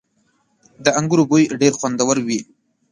•د 0.83 0.85
انګورو 0.99 1.23
بوی 1.29 1.43
ډېر 1.61 1.73
خوندور 1.79 2.17
وي. 2.27 2.39